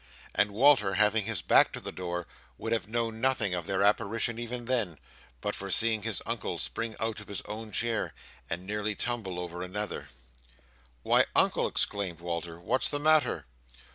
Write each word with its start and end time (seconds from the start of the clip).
And 0.33 0.49
Walter, 0.49 0.95
having 0.95 1.25
his 1.25 1.43
back 1.43 1.71
to 1.73 1.79
the 1.79 1.91
door, 1.91 2.25
would 2.57 2.71
have 2.71 2.87
known 2.87 3.21
nothing 3.21 3.53
of 3.53 3.67
their 3.67 3.83
apparition 3.83 4.39
even 4.39 4.65
then, 4.65 4.97
but 5.41 5.53
for 5.53 5.69
seeing 5.69 6.01
his 6.01 6.23
Uncle 6.25 6.57
spring 6.57 6.95
out 6.99 7.19
of 7.19 7.27
his 7.27 7.43
own 7.43 7.71
chair, 7.71 8.15
and 8.49 8.65
nearly 8.65 8.95
tumble 8.95 9.37
over 9.37 9.61
another. 9.61 10.09
"Why, 11.03 11.25
Uncle!" 11.35 11.67
exclaimed 11.67 12.19
Walter. 12.19 12.59
"What's 12.59 12.89
the 12.89 12.97
matter?" 12.97 13.45